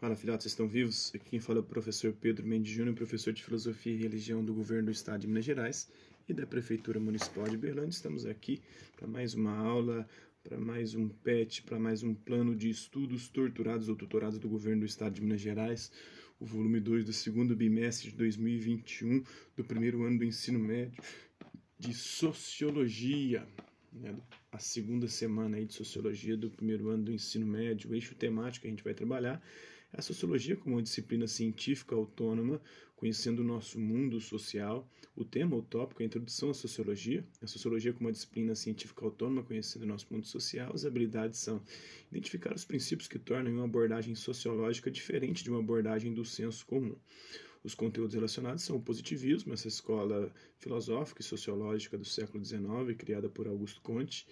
[0.00, 1.12] Fala, filhotes, estão vivos?
[1.14, 4.54] Aqui quem fala é o professor Pedro Mendes Júnior, professor de Filosofia e Religião do
[4.54, 5.90] Governo do Estado de Minas Gerais
[6.26, 7.90] e da Prefeitura Municipal de Berlândia.
[7.90, 8.62] Estamos aqui
[8.96, 10.08] para mais uma aula,
[10.42, 14.80] para mais um PET, para mais um plano de estudos torturados ou tutorados do Governo
[14.80, 15.92] do Estado de Minas Gerais,
[16.38, 19.22] o volume 2 do segundo bimestre de 2021,
[19.54, 20.98] do primeiro ano do ensino médio
[21.78, 23.46] de Sociologia.
[23.92, 24.16] Né,
[24.50, 28.62] a segunda semana aí de Sociologia do primeiro ano do ensino médio, o eixo temático
[28.62, 29.42] que a gente vai trabalhar
[29.92, 32.60] a sociologia como uma disciplina científica autônoma,
[32.96, 34.88] conhecendo o nosso mundo social.
[35.16, 37.24] O tema, o tópico, a introdução à sociologia.
[37.42, 40.72] A sociologia como uma disciplina científica autônoma, conhecendo o nosso mundo social.
[40.72, 41.62] As habilidades são
[42.10, 46.96] identificar os princípios que tornam uma abordagem sociológica diferente de uma abordagem do senso comum.
[47.62, 53.28] Os conteúdos relacionados são o positivismo, essa escola filosófica e sociológica do século XIX, criada
[53.28, 54.26] por Augusto Comte,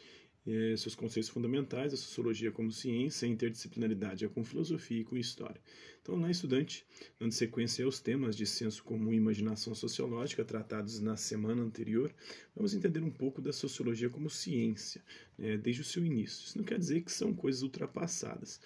[0.46, 5.16] é, seus conceitos fundamentais, a sociologia como ciência, a interdisciplinaridade é com filosofia e com
[5.16, 5.60] história.
[6.00, 6.86] Então, lá, estudante,
[7.20, 12.10] dando sequência aos temas de senso comum e imaginação sociológica tratados na semana anterior,
[12.56, 15.04] vamos entender um pouco da sociologia como ciência,
[15.36, 16.46] né, desde o seu início.
[16.46, 18.58] Isso não quer dizer que são coisas ultrapassadas.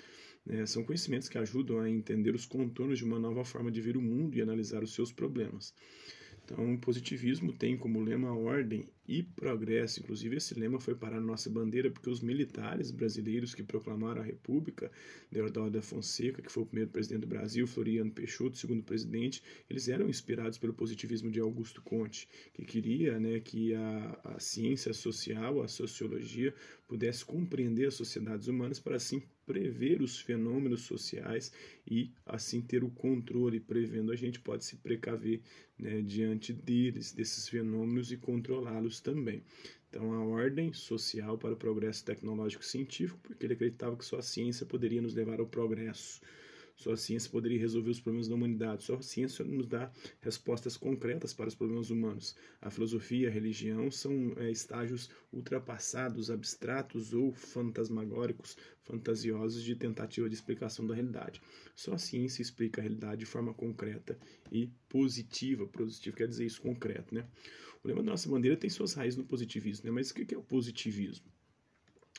[0.46, 3.96] Né, são conhecimentos que ajudam a entender os contornos de uma nova forma de ver
[3.96, 5.74] o mundo e analisar os seus problemas.
[6.44, 10.00] Então, o positivismo tem como lema ordem e progresso.
[10.00, 14.24] Inclusive, esse lema foi parar na nossa bandeira porque os militares brasileiros que proclamaram a
[14.24, 14.90] República,
[15.30, 19.88] Deodoro da Fonseca, que foi o primeiro presidente do Brasil, Floriano Peixoto, segundo presidente, eles
[19.88, 25.62] eram inspirados pelo positivismo de Augusto Conte, que queria né, que a, a ciência social,
[25.62, 26.54] a sociologia,
[26.86, 31.52] pudesse compreender as sociedades humanas para assim prever os fenômenos sociais
[31.86, 35.40] e assim ter o controle, prevendo a gente pode se precaver
[35.78, 39.42] né, diante deles, desses fenômenos e controlá-los também.
[39.88, 44.22] Então, a ordem social para o progresso tecnológico científico, porque ele acreditava que só a
[44.22, 46.20] ciência poderia nos levar ao progresso.
[46.76, 48.84] Só a ciência poderia resolver os problemas da humanidade.
[48.84, 52.34] Só a ciência nos dá respostas concretas para os problemas humanos.
[52.60, 60.28] A filosofia e a religião são é, estágios ultrapassados, abstratos ou fantasmagóricos, fantasiosos de tentativa
[60.28, 61.40] de explicação da realidade.
[61.74, 64.18] Só a ciência explica a realidade de forma concreta
[64.50, 65.66] e positiva.
[65.66, 67.26] Positivo quer dizer isso concreto, né?
[67.82, 69.90] O lema da nossa bandeira tem suas raízes no positivismo, né?
[69.90, 71.31] Mas o que é o positivismo?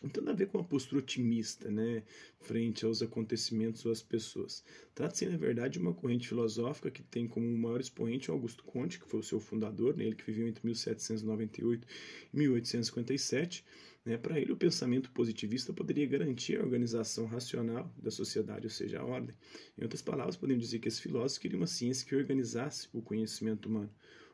[0.04, 2.04] Não tem nada a ver com uma postura otimista, né,
[2.42, 4.62] frente aos acontecimentos ou às pessoas.
[4.94, 9.08] Trata-se, na verdade, de uma corrente filosófica que tem como maior expoente Augusto Conte, que
[9.08, 11.88] foi o seu fundador, né, ele que viveu entre 1798
[12.34, 13.64] e 1857.
[14.04, 19.00] Né, Para ele, o pensamento positivista poderia garantir a organização racional da sociedade, ou seja,
[19.00, 19.34] a ordem.
[19.78, 23.70] Em outras palavras, podemos dizer que esse filósofo queria uma ciência que organizasse o conhecimento
[23.70, 23.90] humano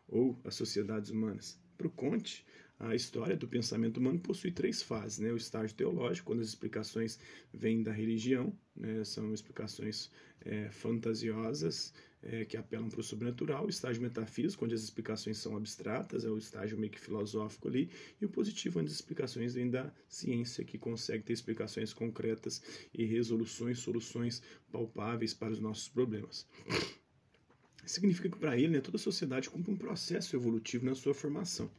[0.07, 1.61] ou as sociedades humanas.
[1.77, 2.43] Para o Conte,
[2.79, 5.31] a história do pensamento humano possui três fases, né?
[5.33, 7.19] O estágio teológico, quando as explicações
[7.53, 9.03] vêm da religião, né?
[9.03, 10.09] são explicações
[10.45, 13.65] é, fantasiosas é, que apelam para o sobrenatural.
[13.65, 17.91] O estágio metafísico, onde as explicações são abstratas, é o estágio meio que filosófico ali.
[18.21, 22.63] E o positivo, onde as explicações vêm da ciência, que consegue ter explicações concretas
[22.93, 24.41] e resoluções, soluções
[24.71, 26.47] palpáveis para os nossos problemas
[27.85, 31.71] significa que para ele né, toda a sociedade cumpre um processo evolutivo na sua formação.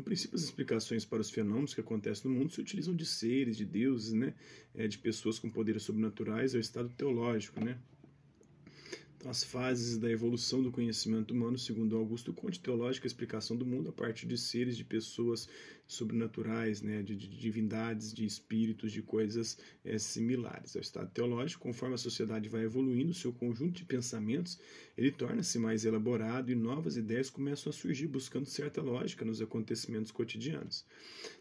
[0.00, 3.54] No princípio, as explicações para os fenômenos que acontecem no mundo se utilizam de seres,
[3.54, 4.32] de deuses, né?
[4.74, 7.76] É, de pessoas com poderes sobrenaturais, é o estado teológico, né?
[9.26, 13.92] As fases da evolução do conhecimento humano, segundo Augusto Conte, teológica, explicação do mundo a
[13.92, 15.46] partir de seres, de pessoas
[15.86, 20.74] sobrenaturais, né, de, de divindades, de espíritos, de coisas é, similares.
[20.74, 24.58] ao estado teológico, conforme a sociedade vai evoluindo, seu conjunto de pensamentos
[24.96, 30.10] ele torna-se mais elaborado e novas ideias começam a surgir buscando certa lógica nos acontecimentos
[30.10, 30.86] cotidianos.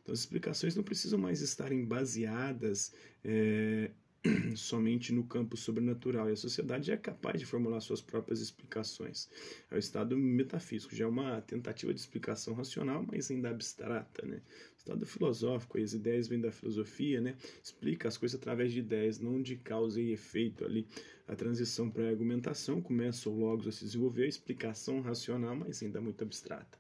[0.02, 3.92] Então, as explicações não precisam mais estarem baseadas é,
[4.56, 9.30] somente no campo sobrenatural e a sociedade é capaz de formular suas próprias explicações.
[9.72, 14.42] É o estado metafísico, já é uma tentativa de explicação racional, mas ainda abstrata, né?
[14.76, 17.36] O estado filosófico, as ideias vêm da filosofia, né?
[17.64, 20.86] Explica as coisas através de ideias, não de causa e efeito ali.
[21.28, 25.82] A transição para a argumentação começa o logos a se desenvolver, a explicação racional, mas
[25.82, 26.78] ainda muito abstrata.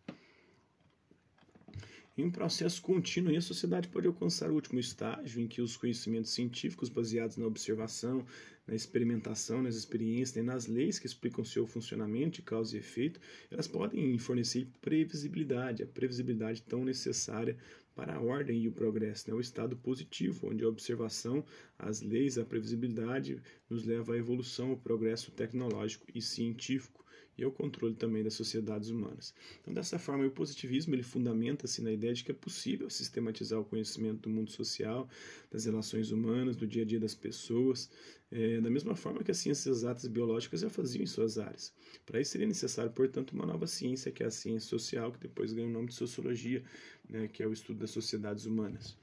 [2.19, 6.31] Em um processo contínuo, a sociedade pode alcançar o último estágio em que os conhecimentos
[6.31, 8.25] científicos baseados na observação,
[8.67, 13.21] na experimentação, nas experiências e nas leis que explicam seu funcionamento de causa e efeito,
[13.49, 17.55] elas podem fornecer previsibilidade, a previsibilidade tão necessária
[17.95, 19.33] para a ordem e o progresso, né?
[19.33, 21.45] o estado positivo, onde a observação,
[21.77, 26.99] as leis, a previsibilidade nos leva à evolução, ao progresso tecnológico e científico
[27.39, 29.33] e ao controle também das sociedades humanas.
[29.61, 33.65] Então, dessa forma, o positivismo ele fundamenta-se na ideia de que é possível sistematizar o
[33.65, 35.07] conhecimento do mundo social,
[35.49, 37.89] das relações humanas, do dia a dia das pessoas,
[38.31, 41.73] é, da mesma forma que as ciências exatas e biológicas já faziam em suas áreas.
[42.05, 45.53] Para isso seria necessário, portanto, uma nova ciência, que é a ciência social, que depois
[45.53, 46.63] ganha o nome de sociologia,
[47.09, 48.95] né, que é o estudo das sociedades humanas.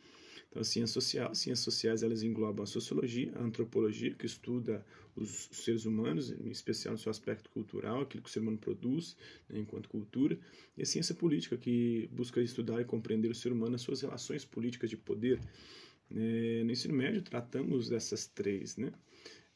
[0.57, 4.83] Então, a ciência social, as ciências sociais, elas englobam a sociologia, a antropologia, que estuda
[5.15, 9.19] os seres humanos, em especial no seu aspecto cultural, aquilo que o ser humano produz
[9.51, 10.39] né, enquanto cultura,
[10.75, 14.47] e a ciência política, que busca estudar e compreender o ser humano nas suas relações
[14.47, 15.39] políticas de poder.
[16.11, 18.93] É, no ensino médio, tratamos dessas três, né?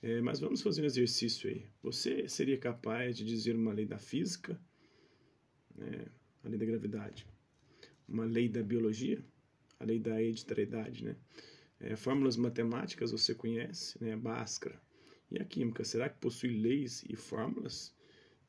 [0.03, 1.65] É, mas vamos fazer um exercício aí.
[1.83, 4.61] Você seria capaz de dizer uma lei da física,
[5.75, 6.05] né,
[6.45, 7.27] a lei da gravidade,
[8.07, 9.25] uma lei da biologia,
[9.81, 11.17] a lei da hereditariedade, né?
[11.81, 14.15] É, fórmulas matemáticas você conhece, né?
[14.15, 14.81] Bhaskara.
[15.31, 17.95] E a química, será que possui leis e fórmulas?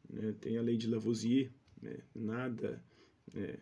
[0.09, 0.35] Né?
[0.41, 1.51] Tem a lei de Lavoisier,
[1.81, 1.97] né?
[2.13, 2.83] nada,
[3.33, 3.57] né?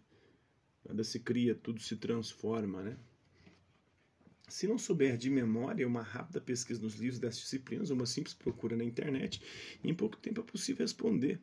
[0.83, 2.97] nada se cria, tudo se transforma, né?
[4.47, 8.75] Se não souber de memória, uma rápida pesquisa nos livros das disciplinas, uma simples procura
[8.75, 9.39] na internet,
[9.83, 11.39] em pouco tempo é possível responder.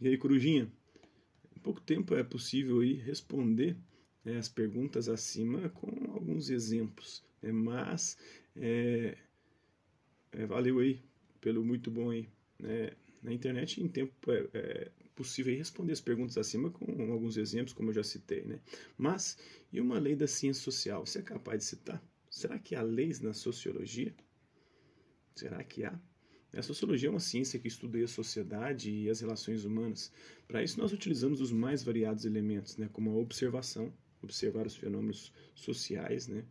[0.00, 0.68] E aí, Corujinha?
[1.54, 3.76] Em pouco tempo é possível aí responder
[4.26, 7.22] né, as perguntas acima com alguns exemplos.
[7.40, 8.18] Né, mas
[8.56, 9.16] é,
[10.32, 11.00] é, valeu aí
[11.40, 12.28] pelo muito bom aí.
[12.58, 12.90] Né,
[13.22, 17.90] na internet, em tempo é, é possível responder as perguntas acima com alguns exemplos, como
[17.90, 18.42] eu já citei.
[18.44, 18.58] Né?
[18.98, 19.38] Mas,
[19.72, 21.06] e uma lei da ciência social?
[21.06, 22.02] Você é capaz de citar?
[22.28, 24.12] Será que há leis na sociologia?
[25.36, 25.98] Será que há?
[26.52, 30.10] A sociologia é uma ciência que estuda a sociedade e as relações humanas.
[30.48, 35.32] Para isso, nós utilizamos os mais variados elementos, né, como a observação, observar os fenômenos
[35.54, 36.44] sociais, né,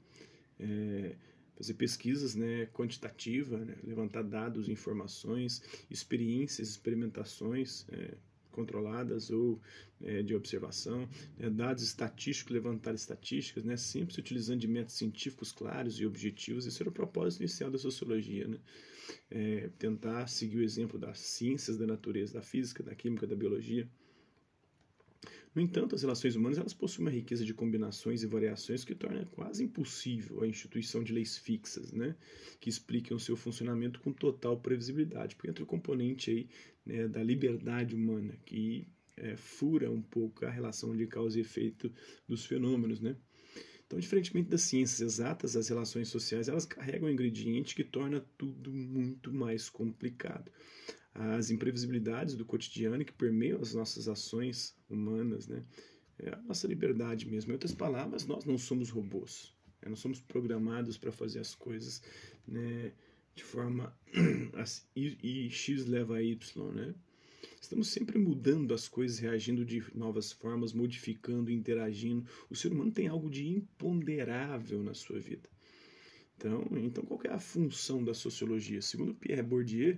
[0.60, 1.16] é,
[1.56, 8.16] fazer pesquisas né, quantitativa, né, levantar dados, informações, experiências, experimentações, é,
[8.52, 9.62] controladas ou
[10.02, 11.08] é, de observação,
[11.38, 16.66] né, dados estatísticos, levantar estatísticas, né, sempre se utilizando de métodos científicos claros e objetivos.
[16.66, 18.58] Esse era o propósito inicial da sociologia, né?
[19.30, 23.88] É, tentar seguir o exemplo das ciências da natureza, da física, da química, da biologia.
[25.54, 29.26] No entanto, as relações humanas elas possuem uma riqueza de combinações e variações que torna
[29.26, 32.16] quase impossível a instituição de leis fixas, né,
[32.60, 36.50] que expliquem o seu funcionamento com total previsibilidade, porque entra o componente aí
[36.86, 38.88] né, da liberdade humana que
[39.18, 41.92] é, fura um pouco a relação de causa e efeito
[42.28, 43.16] dos fenômenos, né?
[43.86, 48.72] Então, diferentemente das ciências exatas, as relações sociais elas carregam um ingrediente que torna tudo
[48.74, 50.52] muito mais complicado.
[51.16, 55.64] As imprevisibilidades do cotidiano que permeiam as nossas ações humanas, né?
[56.20, 57.52] É a nossa liberdade mesmo.
[57.52, 59.54] Em outras palavras, nós não somos robôs.
[59.82, 59.90] Né?
[59.90, 62.02] Nós somos programados para fazer as coisas
[62.48, 62.92] né,
[63.34, 63.98] de forma
[64.96, 66.38] e, e x leva a y,
[66.74, 66.94] né?
[67.62, 72.26] Estamos sempre mudando as coisas, reagindo de novas formas, modificando, interagindo.
[72.50, 75.50] O ser humano tem algo de imponderável na sua vida.
[76.38, 78.82] Então, então qual é a função da sociologia?
[78.82, 79.98] Segundo Pierre Bourdieu,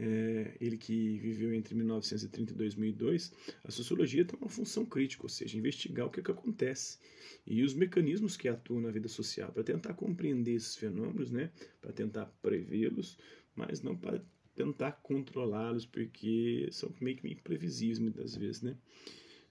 [0.00, 3.32] é, ele que viveu entre 1930 e 2002,
[3.64, 6.98] a sociologia tem uma função crítica, ou seja, investigar o que, é que acontece
[7.44, 11.50] e os mecanismos que atuam na vida social, para tentar compreender esses fenômenos, né,
[11.80, 13.18] para tentar prevê-los,
[13.56, 14.22] mas não para
[14.54, 18.62] tentar controlá-los, porque são meio que imprevisíveis muitas vezes.
[18.62, 18.76] Né?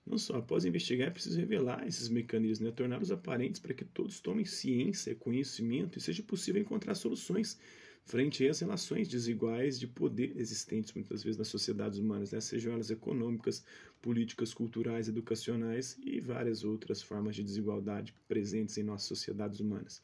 [0.05, 4.21] Não só, após investigar, é preciso revelar esses mecanismos, né, torná-los aparentes para que todos
[4.21, 7.59] tomem ciência, conhecimento e seja possível encontrar soluções
[8.07, 12.39] frente às relações desiguais de poder existentes muitas vezes nas sociedades humanas, né?
[12.39, 13.65] sejam elas econômicas,
[14.01, 20.01] políticas, culturais, educacionais e várias outras formas de desigualdade presentes em nossas sociedades humanas.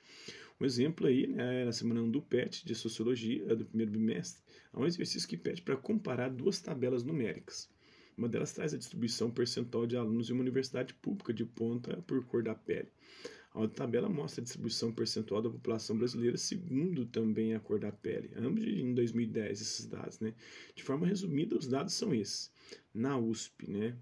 [0.59, 4.81] Um exemplo aí, né, na semana 1 do PET, de Sociologia, do primeiro bimestre, há
[4.81, 7.69] um exercício que pede para comparar duas tabelas numéricas.
[8.17, 12.23] Uma delas traz a distribuição percentual de alunos em uma universidade pública de ponta por
[12.25, 12.89] cor da pele.
[13.53, 18.31] A tabela mostra a distribuição percentual da população brasileira segundo também a cor da pele.
[18.35, 20.33] Ambos em 2010 esses dados, né?
[20.73, 22.51] De forma resumida, os dados são esses.
[22.93, 23.95] Na USP, né?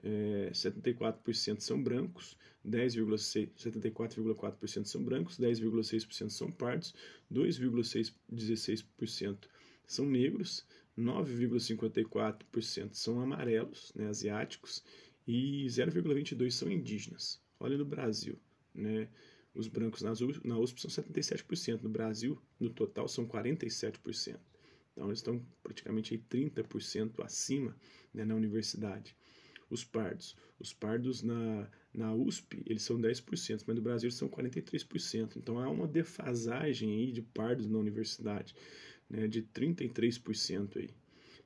[0.00, 6.94] É, 74% são brancos, 74,4% são brancos, 10,6% são pardos,
[7.32, 9.48] 2,16%
[9.86, 10.64] são negros,
[10.96, 14.84] 9,54% são amarelos, né, asiáticos,
[15.26, 17.42] e 0,22% são indígenas.
[17.58, 18.38] Olha no Brasil.
[18.74, 19.08] Né?
[19.54, 20.10] Os brancos na
[20.58, 24.38] USP, são 77%, no Brasil, no total, são 47%.
[24.92, 27.76] Então, eles estão praticamente aí 30% acima
[28.12, 29.16] né, na universidade.
[29.70, 30.36] Os pardos.
[30.58, 35.36] Os pardos na, na USP, eles são 10%, mas no Brasil são 43%.
[35.36, 38.54] Então, há uma defasagem aí de pardos na universidade,
[39.08, 40.90] né, de 33% aí.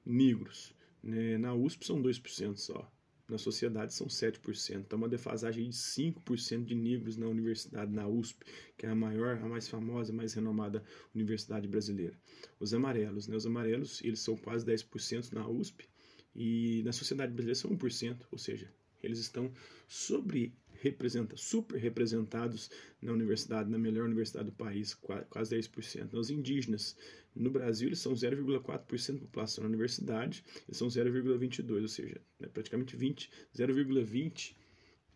[0.04, 0.74] Negros.
[1.02, 1.38] Né?
[1.38, 2.90] Na USP são 2% só.
[3.28, 4.80] Na sociedade são 7%.
[4.80, 8.44] Então, uma defasagem de 5% de negros na universidade, na USP,
[8.76, 10.82] que é a maior, a mais famosa, a mais renomada
[11.14, 12.18] universidade brasileira.
[12.58, 13.36] Os amarelos, né?
[13.36, 15.86] Os amarelos, eles são quase 10% na USP
[16.34, 19.52] e na sociedade brasileira são 1%, ou seja, eles estão
[19.86, 22.70] sobre representa, super representados
[23.00, 26.14] na universidade, na melhor universidade do país, quase 10%.
[26.14, 26.96] Os indígenas,
[27.34, 32.48] no Brasil, eles são 0,4% da população na universidade, eles são 0,22%, ou seja, né,
[32.48, 34.54] praticamente 20, 0,20%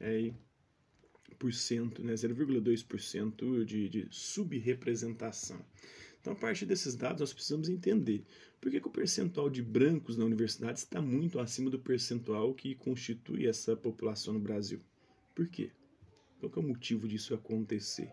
[0.00, 0.32] é,
[1.38, 5.64] por cento, né, 0,2% de, de subrepresentação.
[6.20, 8.24] Então, a partir desses dados, nós precisamos entender
[8.60, 12.76] por que, que, o percentual de brancos na universidade está muito acima do percentual que
[12.76, 14.80] constitui essa população no Brasil.
[15.34, 15.70] Por quê?
[16.38, 18.10] Qual é o motivo disso acontecer?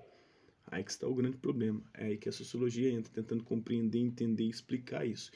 [0.68, 1.82] Aí que está o grande problema.
[1.94, 5.32] É aí que a sociologia entra tentando compreender, entender e explicar isso.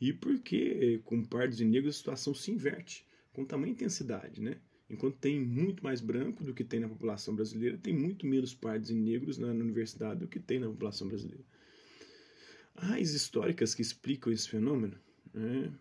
[0.00, 4.56] E por que com pardos e negros a situação se inverte com tamanha intensidade, né?
[4.90, 8.88] Enquanto tem muito mais branco do que tem na população brasileira, tem muito menos pardos
[8.88, 11.44] e negros na, na universidade do que tem na população brasileira.
[12.74, 14.98] As históricas que explicam esse fenômeno,
[15.34, 15.72] né?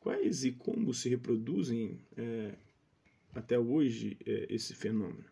[0.00, 2.54] quais e como se reproduzem é,
[3.34, 5.24] até hoje é, esse fenômeno,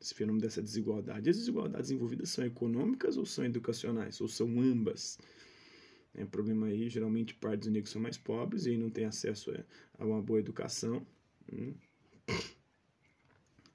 [0.00, 1.30] esse fenômeno dessa desigualdade.
[1.30, 5.18] As desigualdades envolvidas são econômicas ou são educacionais, ou são ambas?
[6.14, 9.64] É, o problema aí, geralmente, pardos negros são mais pobres e não têm acesso é,
[9.98, 11.06] a uma boa educação.
[11.52, 11.74] Hum,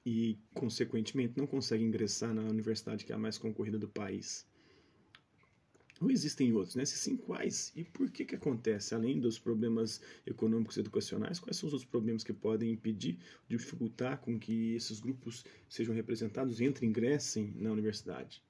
[0.04, 4.46] e, consequentemente, não conseguem ingressar na universidade que é a mais concorrida do país.
[6.02, 6.84] Ou existem outros, né?
[6.84, 7.72] Se sim, quais?
[7.76, 8.92] E por que que acontece?
[8.92, 14.18] Além dos problemas econômicos e educacionais, quais são os outros problemas que podem impedir, dificultar
[14.18, 18.42] com que esses grupos sejam representados e entrem, ingressem na universidade?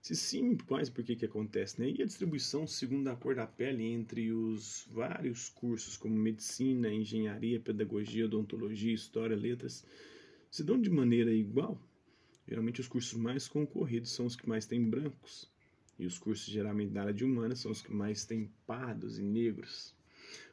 [0.00, 1.80] Se sim, quais por que que acontece?
[1.80, 1.94] Né?
[1.96, 7.60] E a distribuição segundo a cor da pele entre os vários cursos, como medicina, engenharia,
[7.60, 9.84] pedagogia, odontologia, história, letras,
[10.50, 11.80] se dão de maneira igual?
[12.48, 15.52] Geralmente os cursos mais concorridos são os que mais têm brancos
[15.98, 19.22] e os cursos geralmente da área de humanas são os que mais têm pardos e
[19.22, 19.94] negros.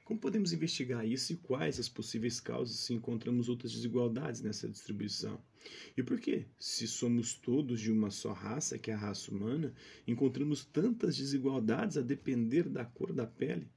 [0.04, 5.40] Como podemos investigar isso e quais as possíveis causas se encontramos outras desigualdades nessa distribuição?
[5.96, 9.72] E por que, se somos todos de uma só raça, que é a raça humana,
[10.08, 13.70] encontramos tantas desigualdades a depender da cor da pele?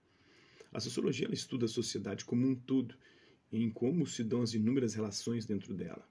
[0.73, 2.95] A sociologia estuda a sociedade como um todo,
[3.53, 6.09] em como se dão as inúmeras relações dentro dela.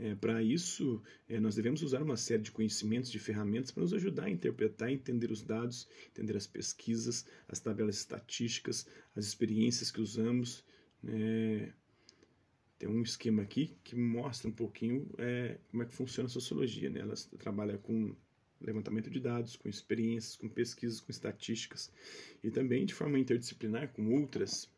[0.00, 3.92] É, para isso, é, nós devemos usar uma série de conhecimentos, de ferramentas para nos
[3.92, 8.86] ajudar a interpretar entender os dados, entender as pesquisas, as tabelas estatísticas,
[9.16, 10.64] as experiências que usamos.
[11.04, 11.72] É,
[12.78, 16.88] tem um esquema aqui que mostra um pouquinho é, como é que funciona a sociologia.
[16.88, 17.00] Né?
[17.00, 18.14] Ela trabalha com
[18.60, 21.90] levantamento de dados, com experiências, com pesquisas, com estatísticas
[22.42, 24.68] e também de forma interdisciplinar com outras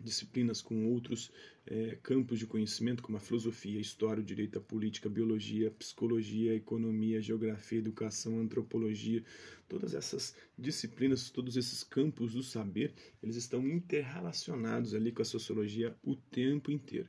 [0.00, 1.30] disciplinas com outros
[1.66, 7.78] é, campos de conhecimento, como a filosofia, história, o direito, política, biologia, psicologia, economia, geografia,
[7.78, 9.24] educação, antropologia,
[9.68, 15.96] todas essas disciplinas, todos esses campos do saber, eles estão interrelacionados ali com a sociologia
[16.02, 17.08] o tempo inteiro.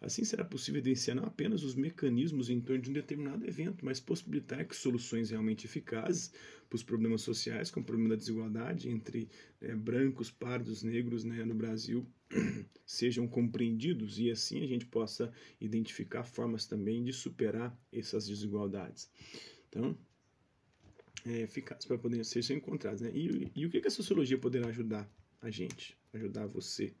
[0.00, 3.98] Assim será possível evidenciar não apenas os mecanismos em torno de um determinado evento, mas
[3.98, 6.32] possibilitar que soluções realmente eficazes
[6.68, 9.28] para os problemas sociais, como o problema da desigualdade entre
[9.60, 12.06] né, brancos, pardos, negros né, no Brasil,
[12.84, 19.10] sejam compreendidos e assim a gente possa identificar formas também de superar essas desigualdades.
[19.68, 19.96] Então,
[21.24, 23.00] é, eficazes para poderem ser encontradas.
[23.00, 23.10] Né?
[23.14, 25.10] E, e o que, que a sociologia poderá ajudar
[25.40, 26.94] a gente, ajudar você?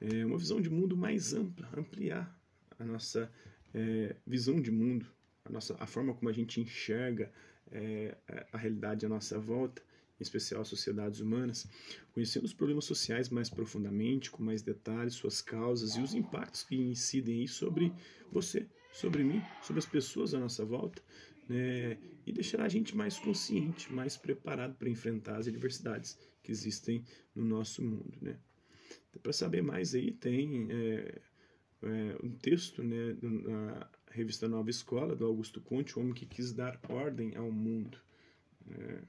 [0.00, 2.34] É uma visão de mundo mais ampla, ampliar
[2.78, 3.30] a nossa
[3.74, 5.06] é, visão de mundo,
[5.44, 7.30] a, nossa, a forma como a gente enxerga
[7.70, 8.16] é,
[8.52, 9.82] a realidade à nossa volta,
[10.18, 11.66] em especial as sociedades humanas,
[12.12, 16.76] conhecendo os problemas sociais mais profundamente, com mais detalhes, suas causas e os impactos que
[16.76, 17.92] incidem sobre
[18.30, 21.02] você, sobre mim, sobre as pessoas à nossa volta,
[21.48, 21.96] né?
[22.26, 27.04] e deixará a gente mais consciente, mais preparado para enfrentar as adversidades que existem
[27.34, 28.18] no nosso mundo.
[28.20, 28.38] Né?
[29.22, 31.20] Para saber mais aí tem é,
[31.82, 36.52] é, um texto né, na revista Nova Escola, do Augusto Conte, o homem que quis
[36.52, 37.98] dar ordem ao mundo.
[38.66, 39.02] Né,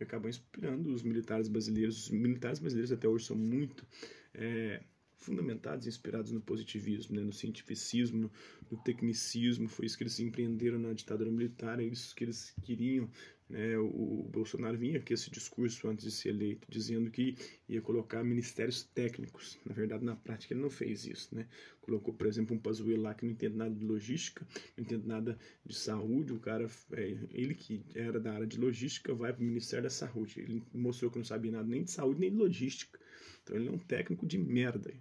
[0.00, 2.04] e acabou inspirando os militares brasileiros.
[2.04, 3.86] Os militares brasileiros até hoje são muito
[4.34, 4.82] é,
[5.18, 8.30] fundamentados e inspirados no positivismo, né, no cientificismo,
[8.70, 9.68] no tecnicismo.
[9.68, 13.10] Foi isso que eles empreenderam na ditadura militar, é isso que eles queriam
[13.48, 17.34] né, o Bolsonaro vinha com esse discurso antes de ser eleito, dizendo que
[17.66, 19.58] ia colocar ministérios técnicos.
[19.64, 21.34] Na verdade, na prática, ele não fez isso.
[21.34, 21.48] Né?
[21.80, 24.46] Colocou, por exemplo, um Pazuello lá que não entende nada de logística,
[24.76, 26.34] não entende nada de saúde.
[26.34, 29.90] O cara, é, ele que era da área de logística, vai para o Ministério da
[29.90, 30.40] Saúde.
[30.40, 33.00] Ele mostrou que não sabia nada nem de saúde nem de logística.
[33.42, 34.92] Então ele é um técnico de merda.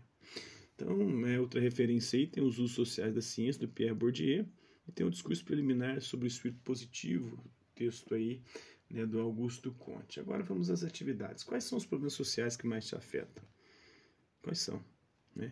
[0.78, 4.46] Então, é outra referência aí tem os usos sociais da ciência do Pierre Bourdieu
[4.88, 7.44] e tem um discurso preliminar sobre o espírito positivo,
[7.74, 8.44] texto aí
[8.88, 10.20] né, do Augusto Conte.
[10.20, 11.44] Agora vamos às atividades.
[11.44, 13.44] Quais são os problemas sociais que mais te afetam?
[14.44, 14.86] Quais são?
[15.36, 15.52] Né?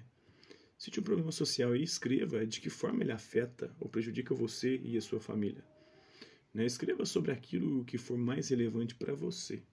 [0.78, 4.78] Se tiver um problema social aí, escreva de que forma ele afeta ou prejudica você
[4.78, 5.66] e a sua família.
[6.54, 6.68] Né?
[6.68, 9.64] Escreva sobre aquilo que for mais relevante para você,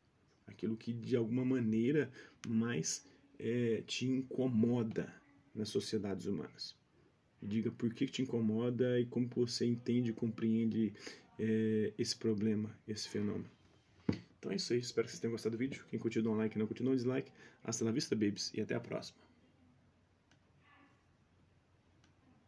[0.47, 2.11] aquilo que de alguma maneira
[2.49, 3.07] mais
[3.39, 5.22] é, te incomoda
[5.55, 6.77] nas sociedades humanas.
[7.43, 10.95] diga por que te incomoda e como você entende e compreende
[11.39, 13.51] é, esse problema, esse fenômeno.
[14.39, 15.85] Então é isso aí, espero que vocês tenham gostado do vídeo.
[15.91, 17.31] Quem curtiu, dá um like, não curtiu, um dislike.
[17.65, 19.19] Hasta la vista, babies, e até a próxima.